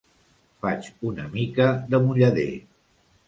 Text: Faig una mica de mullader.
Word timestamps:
Faig 0.63 0.87
una 1.09 1.27
mica 1.35 1.67
de 1.93 2.01
mullader. 2.07 2.49